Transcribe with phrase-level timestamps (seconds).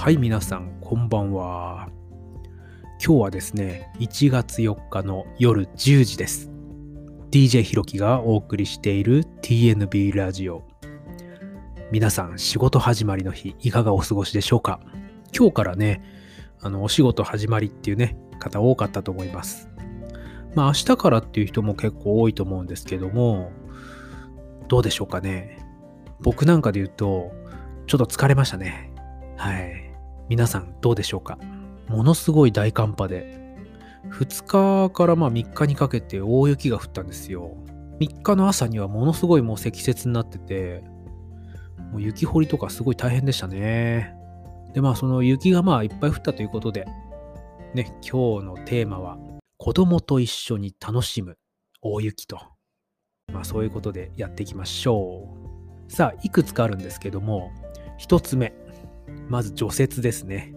[0.00, 1.90] はい、皆さん、こんばんは。
[3.04, 6.50] 今日はですね、1月4日の夜10時です。
[7.30, 10.64] DJ ひろきがお送りしている TNB ラジオ。
[11.92, 14.80] 皆さん、仕事始まりの日、いかがお過ごしでしょうか？
[15.36, 16.02] 今日からね、
[16.62, 19.68] あの、お仕事始まりっていうね、方多かったと思います。
[20.54, 23.52] まあ、明日からっていう人も結構多いと思うんですけども、
[24.66, 25.58] どうでしょうかね？
[26.20, 27.32] 僕なんかで言うと、
[27.86, 28.90] ちょっと疲れましたね。
[29.36, 29.89] はい。
[30.30, 31.40] 皆さんどうでしょうか？
[31.88, 33.58] ものすごい大寒波で、
[34.12, 37.56] 2日からま3日にかけて大雪が降ったんですよ。
[37.98, 40.84] 3日の朝にはものすごいもう積雪になってて、
[41.90, 44.14] もう雪掘りとかすごい大変でしたね。
[44.72, 46.86] で、まあその雪がまあいっぱい降ったということで、
[47.74, 49.18] ね、今日のテーマは、
[49.58, 51.38] 子供と一緒に楽しむ
[51.82, 52.38] 大雪と。
[53.32, 55.34] まあそういうことでやっていきましょ
[55.88, 55.92] う。
[55.92, 57.50] さあ、いくつかあるんですけども、
[57.98, 58.54] 1つ目。
[59.28, 60.54] まず除雪ですね。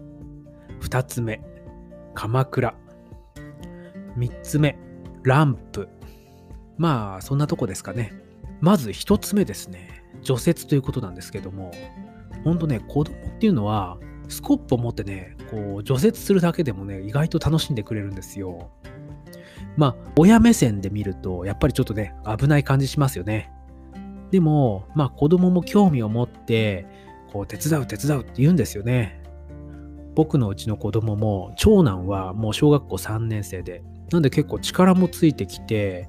[0.80, 1.40] 2つ目、
[2.14, 2.74] 鎌倉。
[4.16, 4.78] 3つ目、
[5.22, 5.88] ランプ。
[6.76, 8.12] まあ、そんなとこですかね。
[8.60, 10.04] まず1つ目ですね。
[10.22, 11.70] 除雪ということなんですけども、
[12.44, 18.70] ほんとね、子供っていうのは、スコップを持ってね、こう、除雪するだけでもね、意外と楽しんでくれるんですよ。
[19.76, 23.52] まあ、親目線で見ると、やっぱりちょっとね、危ない感じしますよね。
[24.30, 26.86] でも、まあ、子供も興味を持って、
[27.34, 29.20] こう、手伝う手伝うって言うんですよね。
[30.14, 33.82] 僕のうちの子供も、長男はもう小学校3年生で、
[34.12, 36.08] なんで結構力もついてきて、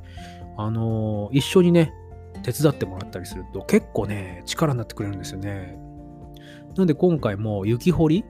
[0.56, 1.92] あの一緒にね、
[2.44, 5.80] 手伝ってもらったりすると結構ね、力になってくれるんですよね。
[6.78, 8.26] なんで今回も雪掘り、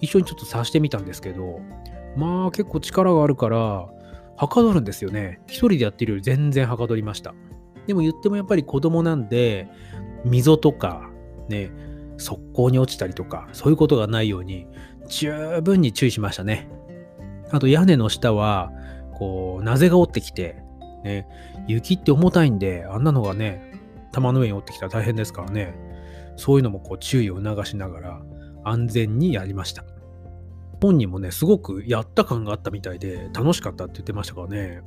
[0.00, 1.58] 一緒にちょっとさしてみたんですけど、
[2.16, 3.88] まあ結構力があるから、
[4.36, 5.40] はかどるんですよね。
[5.48, 7.34] 一人でやってるより全然はかどりました。
[7.88, 9.66] でも言ってもやっぱり子供なんで、
[10.24, 11.10] 溝とか、
[11.48, 11.72] ね、
[12.18, 14.66] 速攻に落ちたりとか、そういうことがないように、
[15.08, 16.68] 十分に注意しましたね。
[17.50, 18.70] あと屋根の下は、
[19.14, 20.62] こう、なぜが折ってきて、
[21.04, 21.26] ね、
[21.66, 23.72] 雪って重たいんで、あんなのがね、
[24.12, 25.74] 玉の上に折ってきたら大変ですからね、
[26.36, 28.22] そういうのもこう注意を促しながら、
[28.64, 29.84] 安全にやりました。
[30.80, 34.82] 本人もね、すごくやった感があったみたいで、楽しかったって言ってましたからね、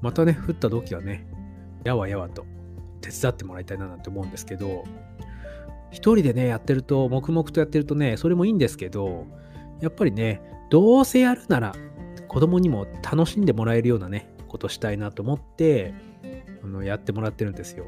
[0.00, 1.26] またね、降った時はね、
[1.84, 2.44] やわやわと
[3.00, 4.84] 手伝ってもらいたいななんて思うんですけど、
[5.90, 9.26] 一人でね、やってると、黙々とやってるとね、それもいいんですけど、
[9.80, 11.74] やっぱりね、どうせやるなら、
[12.28, 15.94] 子供にも楽しんでもらえるようなね、ことしたいなと思って、
[16.62, 17.86] あのやってもらってるんですよ。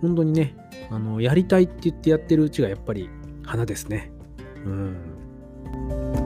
[0.00, 0.56] 本当にね、
[0.90, 3.08] あの、やりたいって言ってやってるうちがやっぱり
[3.44, 4.10] 花ですね。
[4.64, 6.19] うん。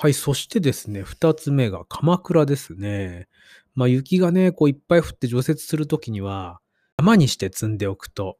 [0.00, 3.26] はい、そしてですね、二つ目が鎌倉ですね。
[3.74, 6.60] まあ雪がね、こういっぱい降って除雪するときには、
[6.98, 8.38] 山にして積んでおくと、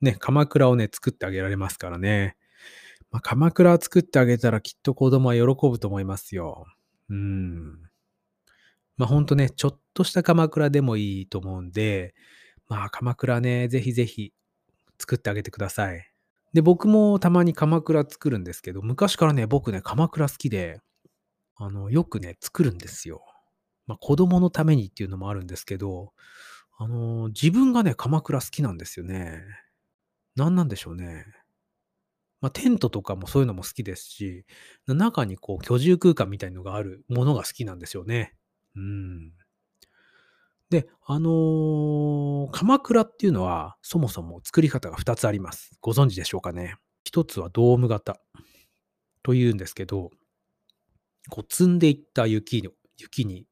[0.00, 2.36] ね、鎌倉をね、作ってあげられますからね。
[3.10, 6.64] まあ、鎌倉作ってあげたらきっと子供は喜ぶと思いますよ。
[7.10, 7.72] うん。
[8.96, 12.14] まあほんとね、ちょっとした鎌倉でもいいと思うんで、
[12.68, 14.32] まあ鎌倉ね、ぜひぜひ
[15.00, 16.13] 作ってあげてください。
[16.54, 20.80] で、僕もたまに鎌倉作るんですけど、昔からね、僕ね、鎌倉好きで、
[21.56, 23.22] あの、よくね、作るんですよ。
[23.86, 26.12] まあ子供のためにっていうのもあるんですけど、
[26.78, 29.42] あの、自分がね、鎌倉好きなんですよね。
[30.36, 31.26] なんなんでしょうね。
[32.40, 34.44] まあテントとかもそういうのも好きですし、
[34.86, 38.34] 中にこう居住空間みたいのがあるものが好きなんですよね。
[38.76, 39.32] うん。
[40.70, 45.72] で、あのー鎌倉っていうのは、そもそも作り方が2つあります。
[45.80, 46.76] ご存知でしょうかね。
[47.04, 48.20] 1つはドーム型
[49.22, 50.10] というんですけど、
[51.30, 53.46] こう積んでいった雪の雪に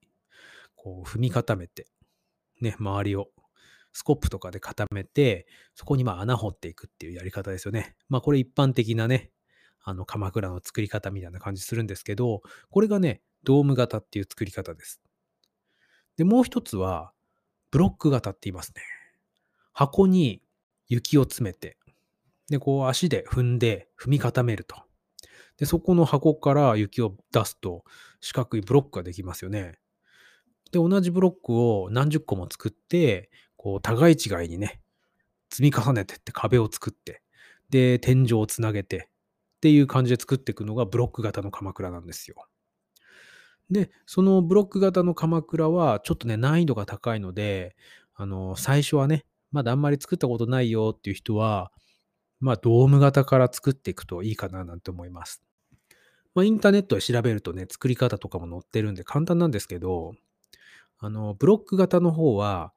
[0.77, 1.87] こう踏み固めて、
[2.61, 3.29] ね、周りを
[3.93, 7.95] スコップとかで固めて、そこにまあ穴掘っていくっていうやり方ですよね。
[8.09, 9.31] まあこれ一般的なね、
[9.85, 15.02] あの鎌倉の作り方みたいな感じするんですけど、これがね、ドーム型っていう作り方です。
[16.17, 17.13] で、もう一つは、
[17.71, 18.83] ブロック型って言いますね。
[19.73, 20.43] 箱に
[20.89, 21.79] 雪を詰めて、
[22.49, 24.77] で、こう足で踏んで踏み固めると。
[25.57, 27.85] で、そこの箱から雪を出すと
[28.21, 29.79] 四角いブロックができますよね。
[30.71, 34.81] で、同じブロックを何十個も作って、こう互い違いにね、
[35.51, 37.23] 積み重ねてって壁を作って、
[37.71, 39.09] で、天井をつなげて
[39.57, 42.47] っていう感じで作っていくのがブロック型の鎌倉なんですよ。
[43.73, 47.75] で、そのブロック型の鎌倉はちょっとね、難易度が高いので、
[48.15, 51.73] あの、最初はね、まだあんまり作ったことないよっていう人は、
[52.41, 55.43] まあ、ドーム型から作っていくといいかななんて思います。
[56.35, 60.13] まあ、インターネットで調べるとね、作り方とかも載ってるんで簡単なんですけど、
[60.99, 62.73] あの、ブロック型の方は、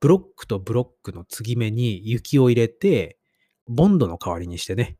[0.00, 3.18] ブロックとブロックの継ぎ目に雪を入れて、
[3.66, 4.96] ボンドの代わりにしてね、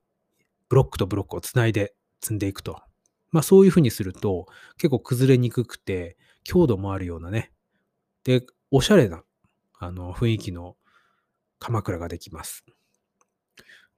[0.68, 2.87] ブロックとブロックをつないで積んでいくと。
[3.30, 4.46] まあそういうふうにすると
[4.76, 7.52] 結構崩れにくくて強度もあるようなね。
[8.24, 9.22] で、おしゃれな
[9.78, 10.76] あの雰囲気の
[11.58, 12.64] 鎌倉ができます。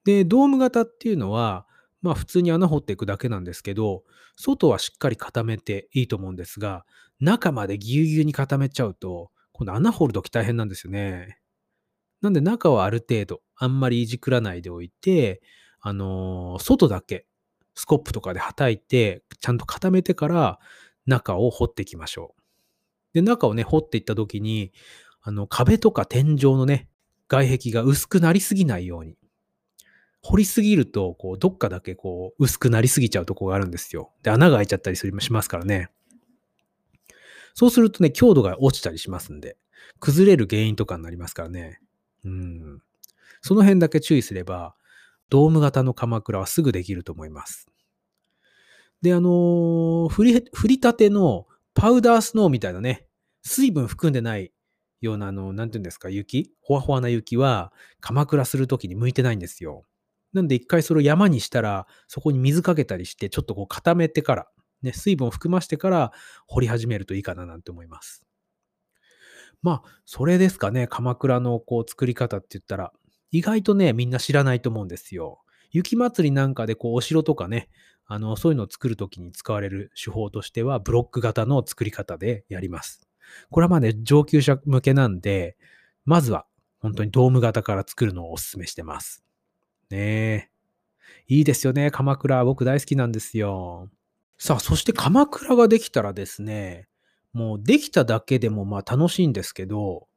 [0.04, 1.66] で、ドーム型っていうのは、
[2.02, 4.04] まあ普通に穴掘っていくだけなんですけど、
[4.36, 6.84] 外はしっかり固めていいと思うんですが、
[7.20, 11.38] 中までぎゅうぎゅうに固めちゃうと、今度穴掘るとき大変なんですよね。
[12.22, 15.42] なんで中はある程度、あんまりいじくらないでおいて、
[15.80, 17.26] あのー、外だけ
[17.80, 20.58] スコップとかではたいて、ちゃんと固めてから
[21.06, 22.42] 中を掘っていきましょう。
[23.14, 24.70] で、中をね、掘っていった時に、
[25.22, 26.90] あの、壁とか天井のね、
[27.28, 29.16] 外壁が薄くなりすぎないように。
[30.20, 34.12] 掘りすぎると、こう、どっかだけこう、薄くなりすぎちゃうとこがあるんですよ。
[34.22, 35.88] で、穴が開いちゃったりしますからね。
[37.54, 39.56] そうするとね、強度が落ちたりしますんで、
[40.00, 41.80] 崩れる原因とかになりますからね。
[42.26, 42.82] うん。
[43.40, 44.74] その辺だけ注意すれば、
[45.30, 47.69] ドーム型の鎌倉はすぐできると思います。
[49.02, 53.06] で、あのー、振り、振りたてのパウダースノーみたいなね、
[53.42, 54.52] 水分含んでない
[55.00, 56.52] ような、あの、なんていうんですか、雪？
[56.60, 59.84] ほわほわな雪は、鎌倉するときに向いてないんですよ。
[60.32, 64.46] なんで一回それを山にしたら、そこに水かけたりして、ちょっとこう固めてから、
[64.82, 66.12] ね、水分を含ましてから
[66.46, 68.24] 掘り始めるといいかななんて思います。
[69.62, 72.92] まあ、それですかね、鎌倉のこう作り方って言ったら、
[73.30, 75.40] 意外とね、みんな知らないと思うんですよ。
[75.70, 77.68] 雪祭りなんかでこうお城とかね、
[78.12, 83.06] あの、そういうのを作るときに使われる手法としては、ブロック型の作り方でやります。
[83.50, 85.56] これはまあね、上級者向けなんで、
[86.04, 86.44] まずは
[86.80, 89.22] 本当にドーム型から作るのをお勧めしてます。
[89.90, 90.50] ねえ。
[91.28, 92.44] いいですよね、鎌倉。
[92.44, 93.88] 僕大好きなんですよ。
[94.38, 96.88] さあ、そして鎌倉ができたらですね、
[97.32, 100.08] もうできただけでもまあ楽しいんですけど、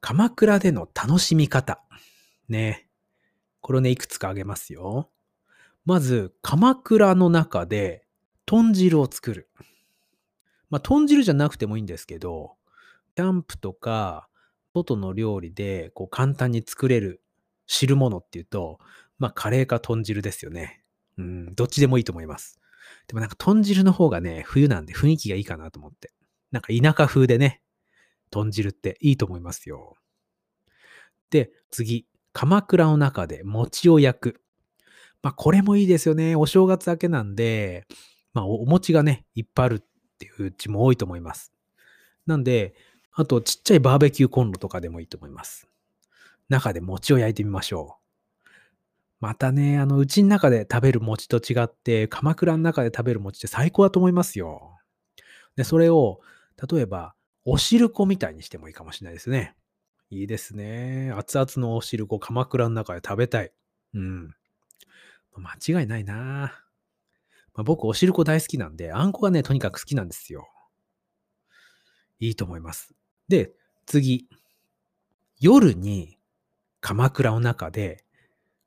[0.00, 1.84] 鎌倉での楽しみ方。
[2.48, 2.88] ね。
[3.60, 5.10] これをね、いくつかあげますよ。
[5.88, 8.04] まず、鎌倉の中で
[8.44, 9.48] 豚汁を作る。
[10.68, 12.56] まあ、豚汁じゃなくてもいいんですけど、
[13.16, 14.28] キャンプとか、
[14.74, 17.22] 外の料理でこう簡単に作れる
[17.66, 18.78] 汁物っていうと、
[19.18, 20.82] まあ、カレーか豚汁ですよね。
[21.16, 22.60] うん、どっちでもいいと思います。
[23.06, 26.12] でもなんか豚汁の方がね、冬なんで雰囲気がいいかなと思って。
[26.52, 27.62] なんか田舎風でね、
[28.30, 29.94] 豚汁っていいと思いますよ。
[31.30, 34.42] で、次、鎌倉の中で餅を焼く。
[35.22, 36.36] まあ、これもいいですよね。
[36.36, 37.86] お正月明けなんで、
[38.34, 39.82] まあ、お餅がね、いっぱいあるっ
[40.18, 41.52] ていううちも多いと思います。
[42.26, 42.74] なんで、
[43.12, 45.68] あと、ちっちゃいバーベキューコンロとかでもいいと思います。
[46.48, 48.08] 中で餅を焼いてみましょう。
[49.20, 54.78] またね、あの、うちの中で食べる餅と違って、鎌倉の中で食べる餅って最高だと思いますよ。
[55.56, 56.20] で、それを、
[56.70, 57.14] 例えば、
[57.44, 59.56] お汁粉みたいにしてもいいかもしれないですね。
[60.10, 61.10] いいですね。
[61.16, 63.52] 熱々のお汁粉、鎌倉の中で食べたい。
[63.94, 64.34] うん。
[65.36, 66.14] 間違いないな、
[67.54, 70.48] まあ、僕、お汁粉大好きなんで、あんこがね、とにかく好きなんですよ。
[72.20, 72.94] いいと思います。
[73.28, 73.52] で、
[73.86, 74.28] 次。
[75.40, 76.18] 夜に
[76.80, 78.04] 鎌倉の中で、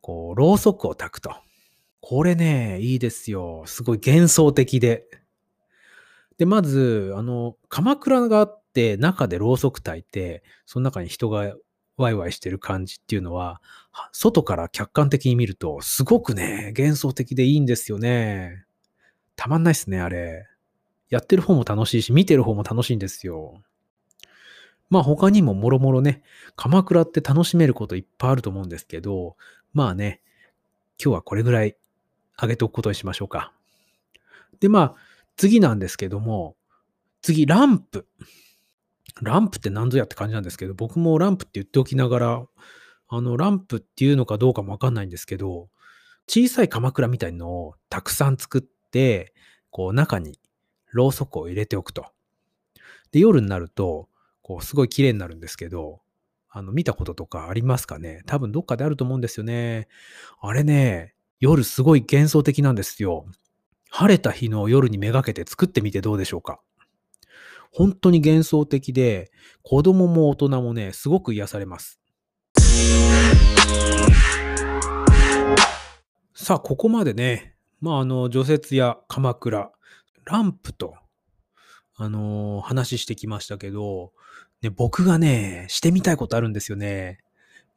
[0.02, 1.36] こう、ろうそくを焚くと。
[2.02, 3.64] これね、いいですよ。
[3.66, 5.06] すごい幻想的で。
[6.38, 11.56] で、まず、あの、鎌倉があって、中でろうそく焚いて、その中に人が
[12.02, 13.62] ワイワイしてる感じっていうのは、
[14.12, 18.66] 外から客観的に見ると、すごくね、幻想的でいいんですよね。
[19.36, 20.48] たまんないっすね、あれ。
[21.10, 23.62] やってる方も楽しいし、見てる方も楽しいんですよ。
[24.90, 26.22] まあ他にももろもろね、
[26.56, 29.38] 鎌倉って楽しめることいっぱいあると思うんですけど、
[29.74, 30.22] まあね、
[31.02, 31.76] 今日はこれぐらい
[32.42, 33.54] 上げておくことにしましょうか。
[34.60, 34.96] で、まあ、
[35.38, 36.56] 次なんですけども、
[37.22, 38.08] 次、ランプ。
[39.22, 42.46] ランプって何ぞやって感じなんですけど、僕もランプって言っておきながら、
[43.08, 45.70] あの、ランプっていうのかどうかもわかんないんですけど、
[46.28, 49.34] 小さい鎌倉みたいのをたくさん作って、
[49.70, 50.40] こう中に
[50.92, 52.06] ろうそくを入れておくと。
[53.12, 54.08] で、夜になると、
[54.42, 56.02] こうすごい綺麗になるんですけど、
[56.50, 58.24] あの、見たこととかありますかね？
[58.26, 59.88] 多分どっかであると思うんですよね。
[60.40, 63.26] あれね、夜すごい幻想的なんですよ。
[63.90, 66.62] 晴れた日の夜にめがけて作ってみてどうでしょうか？
[67.72, 69.32] 本当に幻想的で、
[69.64, 72.00] 子供も大人もね、すごく癒されます。
[76.34, 79.72] さあ、ここまでね、まあ、あの、除雪や鎌倉、
[80.26, 80.96] ランプと、
[81.96, 84.12] あのー、話してきましたけど、
[84.62, 87.20] ね、僕がね、してみたいことあるんですよね。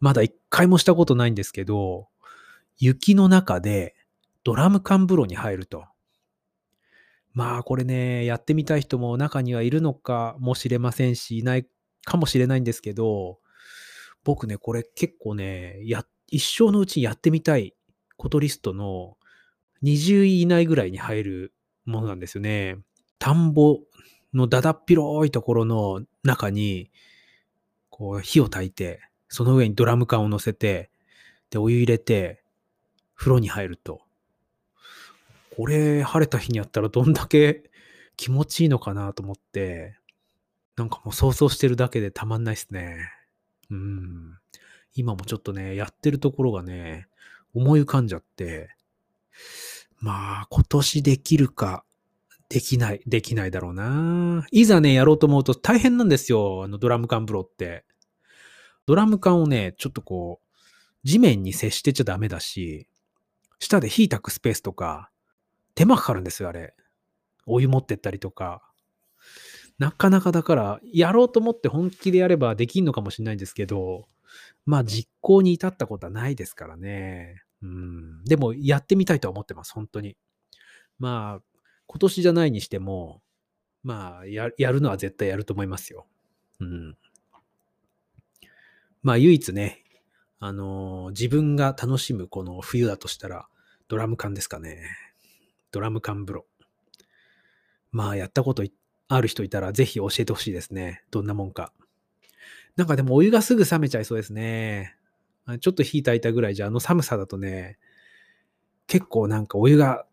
[0.01, 2.09] まだ一回もしたことないんですけど、
[2.79, 3.95] 雪の中で
[4.43, 5.85] ドラム缶風呂に入ると。
[7.35, 11.67] まあこれね、やってみたい人も中にはいるのかもしれませんし、いない
[12.05, 13.39] かもしれないんですけど、
[14.23, 17.75] 僕ね、これ結構ね、や、一生のうちにやってみたい
[18.17, 19.17] ことリストの
[19.83, 21.53] 20位以内ぐらいに入る
[21.85, 22.79] ものなんですよね。
[23.19, 23.81] 田んぼ
[24.33, 26.91] のだだっ広いところの中に、
[27.91, 30.91] こう火を焚いて、その上にドラム缶を乗せて、
[31.51, 32.45] で、お湯入れて、
[33.17, 34.04] 風呂に入ると。
[35.57, 37.71] これ、晴れた日にやったらどんだけ
[38.17, 39.99] 気持ちいいのかなと思って、
[40.77, 43.11] なんかもう想像してるだけでたまんないっすね。
[43.71, 44.39] うん。
[44.95, 47.09] 今もちょっとね、やってるところがね、
[47.55, 48.75] 思い浮かんじゃって、
[50.01, 51.85] まあ、今年できるか、
[52.49, 54.47] できない、できないだろうな。
[54.51, 56.63] いざね、やろうと思うと大変なんですよ。
[56.65, 57.85] あの、ドラム缶風呂って。
[58.87, 60.45] ドラム缶をね、ちょっとこう、
[61.05, 62.87] 地面に接してちゃダメだし、
[63.59, 65.11] 下で火焚くスペースとか、
[65.75, 66.75] 手間かかるんですよ、あれ。
[67.47, 68.63] お湯持ってったりとか。
[69.79, 74.09] なかなかだから、やろうと思って本気でやればできんのかもしれないんですけど、
[74.67, 77.43] まあ実行に至ったことはないですからね。
[77.63, 78.25] うん。
[78.25, 80.17] でもやってみたいとは思ってます、本当に。
[80.99, 81.43] まあ、
[81.87, 83.21] 今年じゃないにしても、
[83.83, 86.07] まあや、やるのは絶対やると思いますよ。
[86.61, 86.97] うん。
[89.03, 89.85] まあ唯一ね、
[90.39, 93.49] あのー、自分が楽しむこの冬だとしたら、
[93.89, 95.04] ドラム缶ですかね。
[95.75, 96.47] ドラム缶風呂。
[97.91, 98.63] まあ、やったこと
[99.09, 101.03] ある人いたら、ぜひ教えてほしいですね。
[101.11, 101.73] どんなもんか。
[102.77, 104.95] なんかでもお湯がすぐ冷めちゃいそうですね。
[105.61, 107.79] ちょっと火炊いたぐらいじゃ、あの寒さだとね、
[108.87, 110.07] 結構なんかお湯が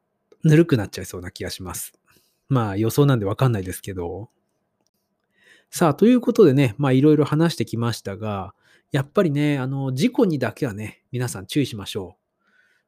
[0.44, 1.94] ぬるくなっちゃいそうな気がします。
[2.50, 4.30] まあ予想なんでわかんないですけど。
[5.70, 8.54] さあ、ということでね、まあいろいろ話してきましたが、
[8.92, 12.22] やっぱりね、あの、事故にだけはね、皆さん注意しましょう。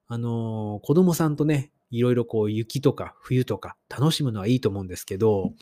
[0.07, 5.53] あの、子供さんとね、いろいろこう雪とか冬とか楽しむのはいいと思うんですけど、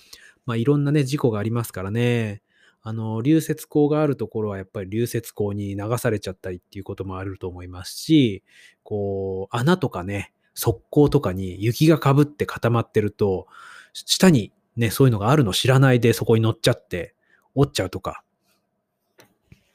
[0.45, 2.41] まあいろんなね、事故がありますからね、
[2.81, 8.43] あの、流雪溝があるところはやっぱり流雪溝に流されちゃったりっていうこともあると思いますし、
[8.83, 13.47] こう、穴とかね、側溝とかに雪がかぶって固まってると、
[13.93, 17.13] 下にね、そういうのがあるの知らないでそこに乗っちゃって、
[17.55, 18.23] 折っちゃうとか、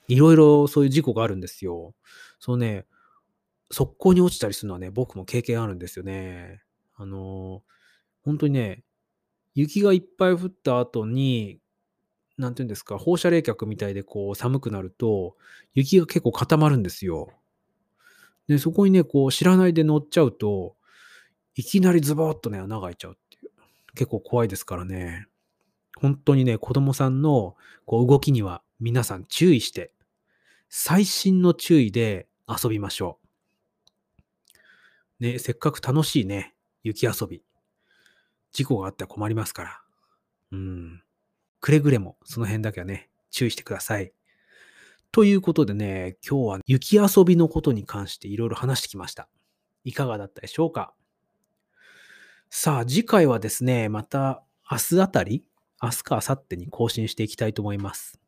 [0.09, 1.95] いろいろそういう事故があるんですよ。
[2.41, 2.87] そうね、
[3.71, 6.63] 速攻に落ちたりするのはね、僕も経験あるんですよね。
[6.95, 7.63] あの、
[8.23, 8.85] 本当にね、
[9.55, 11.61] 雪がいっぱい降った後に、
[12.39, 15.37] なんていうんですか、放射冷却みたいでこう寒くなると、
[15.73, 17.29] 雪が結構固まるんですよ。
[18.49, 20.77] で、そこにね、こう知らないで乗っちゃうと、
[21.55, 23.51] いきなりズバッとね、穴が開いちゃうっていう。
[23.95, 25.27] 結構怖いですからね。
[25.97, 27.57] 本当にね、子供さんの
[27.87, 29.93] こう動きには皆さん注意して、
[30.69, 33.26] 細心の注意で遊びましょう。
[35.21, 37.43] ね、せっかく楽しいね、雪遊び。
[38.53, 39.81] 事故があっては困りますから。
[40.53, 41.03] うん。
[41.61, 44.13] くれぐれもその辺だけはね、注意してください。
[45.13, 49.29] ということでね、今日は雪遊びのことに関していろいろ話してきました。
[49.85, 50.93] いかがだったでしょうか？
[52.51, 55.45] さあ、次回はですね、また明日あたり、
[55.83, 58.21] 明日か明後日に更新していきたいと思います。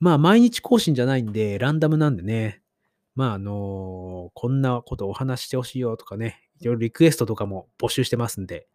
[0.00, 2.62] まあ、毎日更新じゃないんで、ランダムなんでね、
[3.18, 8.68] まあ、あのこんなことお話してほしいよとかね、いろいろリクエストとかも募集してますんで、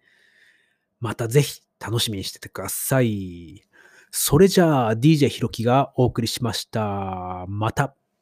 [0.99, 3.63] またぜひ楽しみにしててください。
[4.11, 7.45] それじゃあ、DJ ひろきがお送りしました。
[7.47, 7.95] また。